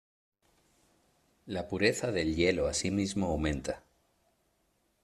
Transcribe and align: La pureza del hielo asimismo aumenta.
La 1.45 1.67
pureza 1.67 2.11
del 2.11 2.35
hielo 2.35 2.65
asimismo 2.65 3.27
aumenta. 3.27 3.83